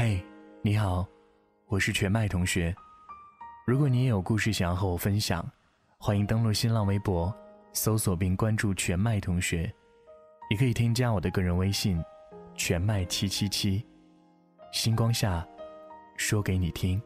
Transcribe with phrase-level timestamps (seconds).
[0.00, 0.24] 嘿，
[0.62, 1.04] 你好，
[1.66, 2.72] 我是全麦同学。
[3.66, 5.44] 如果你也有故事想要和我分享，
[5.98, 7.34] 欢迎登录新浪微博，
[7.72, 9.68] 搜索并关注全麦同学，
[10.52, 12.00] 也可以添加我的个人微信
[12.54, 13.84] “全麦七七七”。
[14.70, 15.44] 星光下，
[16.16, 17.02] 说给你听。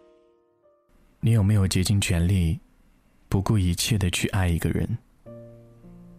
[1.19, 2.61] 你有没有竭尽全力，
[3.27, 4.87] 不顾一切的去爱一个人？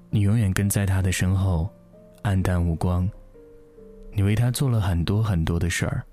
[0.09, 1.69] 你永远跟在他的身后，
[2.23, 3.07] 黯淡无光。
[4.11, 6.03] 你为他做了很多很多的事儿，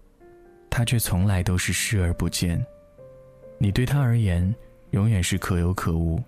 [0.70, 2.64] 他却从来都是视而不见。
[3.58, 4.54] 你对他而言，
[4.92, 6.22] 永远是可有可无。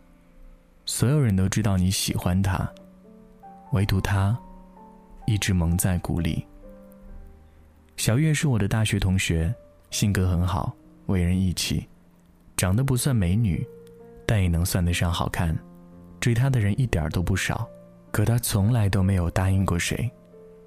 [0.84, 2.68] 所有人都知道你喜欢他，
[3.72, 4.36] 唯独他，
[5.26, 6.44] 一直蒙在鼓里。
[7.96, 9.54] 小月是我的大学同学，
[9.90, 10.74] 性格很好，
[11.06, 11.86] 为人义气，
[12.56, 13.64] 长得不算美女，
[14.26, 15.56] 但也能算得上好看。
[16.18, 17.66] 追她的人一点都不少，
[18.10, 20.10] 可她从来都没有答应过谁。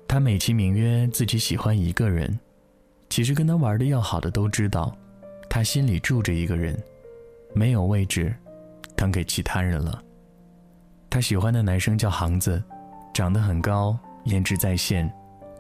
[0.08, 2.40] 他美其名曰自己喜欢一个人，
[3.16, 4.94] 其实跟他玩的要好的都知道，
[5.50, 6.78] 他心里住着一个人，
[7.54, 8.36] 没有位置，
[8.98, 10.04] 腾给其他人了。
[11.10, 12.62] 他喜欢的男生叫航子，
[13.14, 15.10] 长得很高，颜值在线，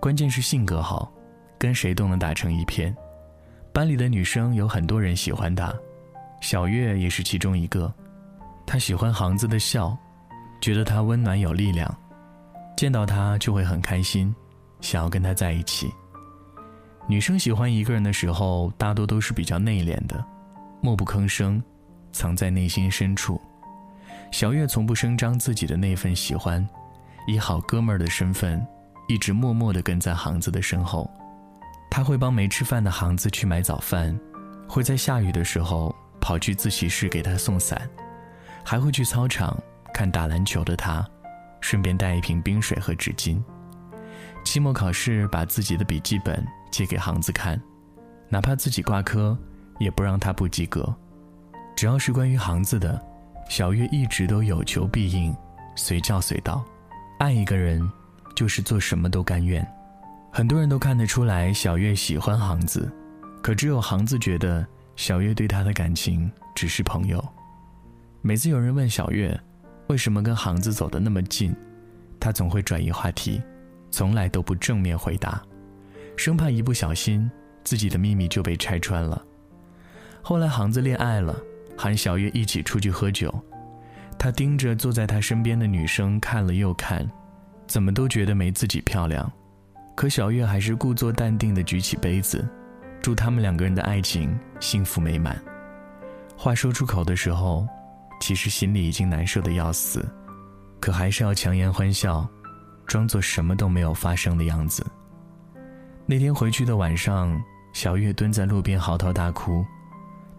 [0.02, 1.10] 关键是性格好，
[1.58, 2.94] 跟谁都能打成一片。
[3.72, 5.74] 班里的女生有很多人喜欢他，
[6.42, 7.90] 小月也是其中一个。
[8.66, 9.98] 他喜欢航子的笑，
[10.60, 11.90] 觉得他温暖有力量。
[12.76, 14.36] 见到他就会很开心，
[14.82, 15.90] 想要跟他在一起。
[17.08, 20.24] 女生喜欢一个人的时候，大多都是比较内敛的，
[20.82, 21.62] 默不吭声，
[22.12, 23.40] 藏在内心深处。
[24.32, 26.68] 小月从不声张自己的那份喜欢，
[27.28, 28.66] 以好哥们儿的身份，
[29.08, 31.10] 一直默默地跟在航子的身后。
[31.92, 34.20] 他会帮没吃饭的航子去买早饭，
[34.68, 37.88] 会在下雨的时候跑去自习室给他送伞，
[38.64, 39.56] 还会去操场
[39.94, 41.08] 看打篮球的他。
[41.62, 43.42] 顺便带一瓶冰水和纸巾。
[44.44, 46.46] 期末考试，把自己的笔记本
[46.76, 47.58] 借给航子看，
[48.28, 49.38] 哪怕自己挂科，
[49.80, 50.94] 也不让他不及格。
[51.74, 53.02] 只要是关于航子的，
[53.48, 55.34] 小月一直都有求必应，
[55.78, 56.62] 随叫随到。
[57.18, 57.90] 爱一个人，
[58.36, 59.66] 就是做什么都甘愿。
[60.34, 62.92] 很多人都看得出来，小月喜欢航子，
[63.42, 64.68] 可只有航子觉得
[64.98, 67.24] 小月对他的感情只是朋友。
[68.22, 69.40] 每次有人问小月，
[69.88, 71.56] 为什么跟航子走得那么近？
[72.20, 73.42] 他总会转移话题，
[73.92, 75.42] 从来都不正面回答，
[76.16, 77.30] 生怕一不小心
[77.64, 79.22] 自己的秘密就被拆穿了。
[80.22, 81.36] 后来航子恋爱了，
[81.78, 83.34] 喊小月一起出去喝酒，
[84.18, 87.10] 他盯着坐在他身边的女生看了又看，
[87.68, 89.32] 怎么都觉得没自己漂亮。
[89.96, 92.48] 可小月还是故作淡定地举起杯子，
[93.02, 95.40] 祝他们两个人的爱情幸福美满。
[96.38, 97.68] 话说出口的时候。
[98.22, 100.04] 其实心里已经难受的要死，
[100.80, 102.28] 可还是要强颜欢笑，
[102.88, 104.84] 装作什么都没有发生的样子。
[106.08, 107.44] 那天回去的晚上，
[107.74, 109.66] 小月蹲在路边嚎啕大哭，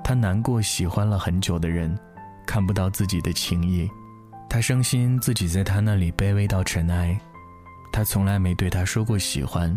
[0.04, 1.98] 她难过喜欢了很久的人，
[2.46, 3.90] 看不到自己的情谊，
[4.48, 7.18] 她伤心自己在他那里卑微到尘埃，
[7.92, 9.76] 他从来没对她说过喜欢，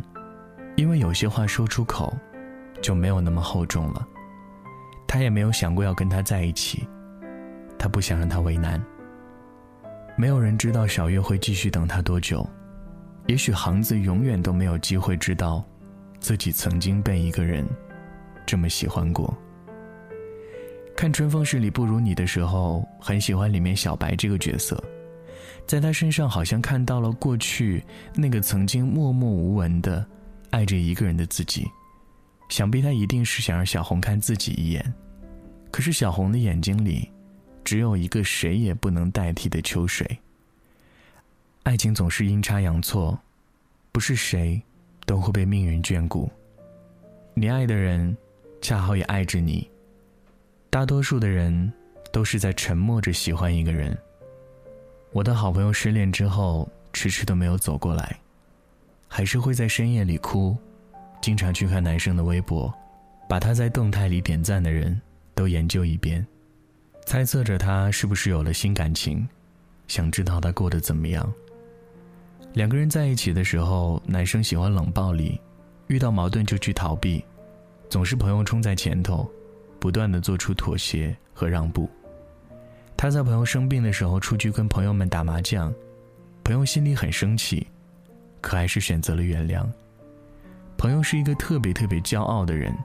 [0.75, 2.15] 因为有些话说出口，
[2.83, 4.07] 就没有那么厚重了。
[5.07, 6.87] 他也没有想过要跟他在一起。
[7.79, 8.79] 他不想让他为难。
[10.15, 12.47] 没有人知道小月会继续等他多久，
[13.25, 15.65] 也许航子永远都没有机会知道，
[16.19, 17.67] 自己曾经被一个人
[18.45, 19.35] 这么喜欢过。
[20.95, 24.83] 看《春风十里不如你》的时候，很喜欢里面小白这个角色，
[25.65, 30.05] 在他身上好像看到了过去那个曾经默默无闻的
[30.49, 31.65] 爱着一个人的自己。
[32.49, 34.93] 想必他一定是想让小红看自己一眼，
[35.71, 37.09] 可是小红的眼睛里。
[37.63, 40.17] 只有一个谁也不能代替的秋水。
[41.61, 43.19] 爱情总是阴差阳错，
[43.91, 44.59] 不是谁
[45.09, 46.29] 都会被命运眷顾。
[47.33, 48.15] 你爱的人，
[48.61, 49.67] 恰好也爱着你。
[50.69, 51.73] 大多数的人
[52.11, 53.97] 都是在沉默着喜欢一个人。
[55.11, 58.19] 我的好朋友失恋之后，迟迟都没有走过来，
[59.07, 60.55] 还是会在深夜里哭，
[61.23, 62.71] 经常去看男生的微博，
[63.27, 65.01] 把他在动态里点赞的人
[65.33, 66.23] 都研究一遍。
[67.07, 69.27] 猜测着他是不是有了新感情，
[69.87, 71.33] 想知道他过得怎么样。
[72.53, 75.39] 两个人在一起的时候，男生喜欢冷暴力，
[75.87, 77.23] 遇到矛盾就去逃避，
[77.89, 79.29] 总是朋友冲在前头，
[79.79, 81.89] 不断的做出妥协和让步。
[82.97, 85.73] 他在朋友生病的时候出去跟朋友们打麻将，
[86.43, 87.65] 朋友心里很生气，
[88.41, 89.65] 可还是选择了原谅。
[90.75, 92.75] 朋友是一个特别特别骄傲的人，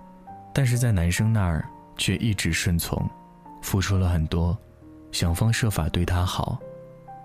[0.53, 1.65] 但是在男生那儿
[1.97, 3.09] 却一直顺从。
[3.63, 4.57] 付出了很多，
[5.11, 6.61] 想方设法对他好，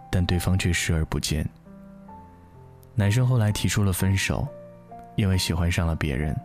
[0.10, 1.46] 但对方却视而不见。
[3.00, 4.46] 男生后来提出了分手，
[5.16, 6.36] 因为喜欢上了别人。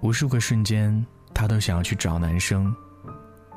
[0.00, 2.72] 无数个瞬间，她都想要去找男生，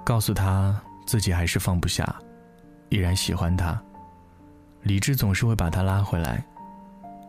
[0.03, 0.75] 告诉他
[1.05, 2.15] 自己还是放不下，
[2.89, 3.79] 依然喜欢他。
[4.81, 6.43] 理智总是会把他拉回来，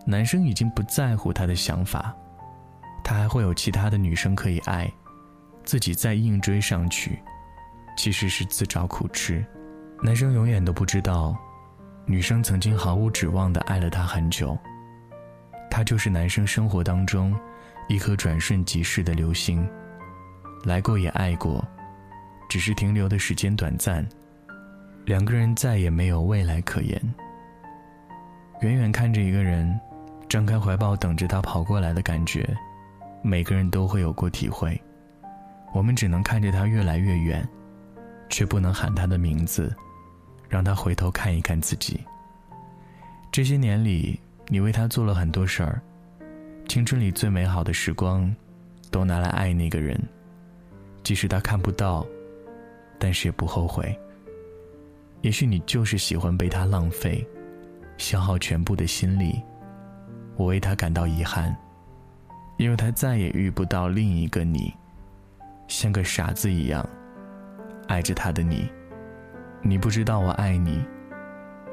[0.07, 2.17] 男生已经不在乎她的想法，
[3.05, 4.91] 他还会有其他的女生可以爱，
[5.63, 7.19] 自己再硬追上去，
[7.99, 9.45] 其实是自找苦吃。
[10.01, 11.37] 男生永远都不知道，
[12.07, 14.59] 女生曾经毫无指望的爱了他很久。
[15.77, 17.39] 他就是男生生活当中
[17.87, 19.69] 一颗转瞬即逝的流星，
[20.65, 21.63] 来过也爱过，
[22.49, 24.03] 只是停留的时间短暂，
[25.05, 26.99] 两个人再也没有未来可言。
[28.63, 29.79] 远远看着一个人，
[30.31, 32.57] 张开怀抱等着他跑过来的感觉，
[33.21, 34.81] 每个人都会有过体会。
[35.75, 37.47] 我们只能看着他越来越远，
[38.31, 39.77] 却不能喊他的名字，
[40.49, 42.01] 让他回头看一看自己。
[43.31, 45.81] 这些年里，你为他做了很多事儿，
[46.69, 48.35] 青春里最美好的时光，
[48.91, 50.01] 都拿来爱那个人。
[51.03, 52.07] 即使他看不到，
[52.99, 53.97] 但是也不后悔。
[55.23, 57.27] 也许你就是喜欢被他浪费。
[57.99, 59.41] 消耗全部的心力，
[60.37, 61.57] 我为他感到遗憾，
[62.59, 64.71] 因为他再也遇不到另一个你，
[65.67, 66.87] 像个傻子一样
[67.89, 68.71] 爱着他的你。
[69.63, 70.85] 你不知道我爱你，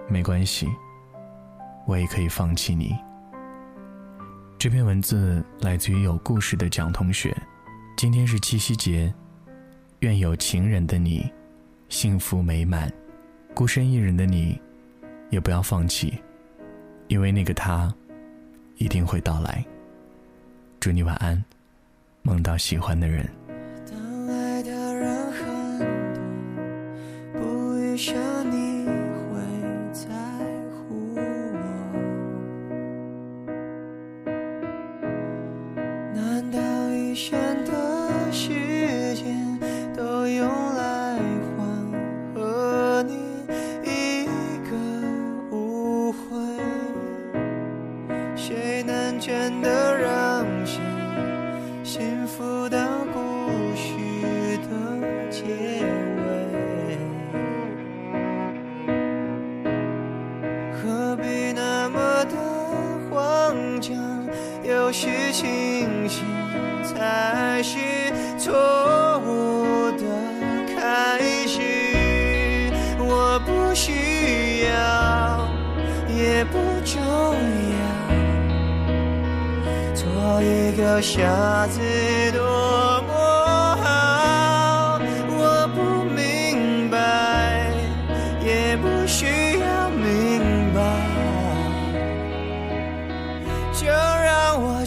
[0.08, 0.66] 没关系，
[1.86, 2.96] 我也可以放弃你。
[4.58, 7.36] 这篇文字来自于有故事的蒋同学。
[7.98, 9.14] 今天是七夕节，
[10.00, 11.32] 愿有情人的你
[11.90, 12.92] 幸福美满，
[13.54, 14.60] 孤身一人的你。
[15.30, 16.14] 也不要放弃，
[17.08, 17.92] 因为那个他
[18.78, 19.66] 一定会到来。
[20.80, 21.44] 祝你晚安，
[22.22, 23.28] 梦到喜欢的人。
[37.14, 39.60] 余生的时间
[39.96, 40.83] 都用来
[73.74, 75.48] 不需要，
[76.08, 77.80] 也不重要。
[79.96, 81.82] 做一个傻子
[82.32, 87.72] 多么好，我不明白，
[88.46, 89.26] 也不需
[89.60, 90.80] 要明白，
[93.74, 94.86] 就让我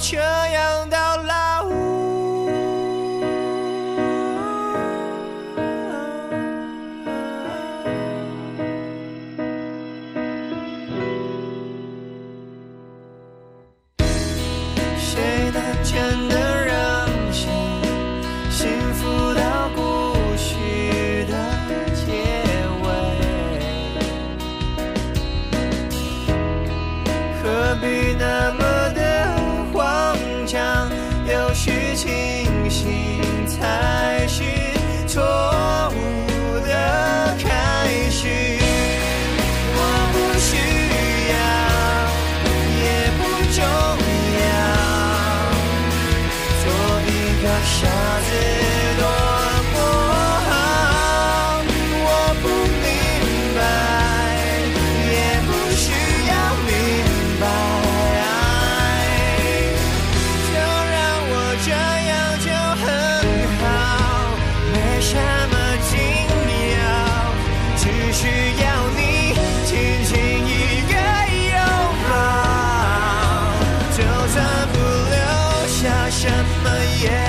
[76.66, 77.25] Yeah.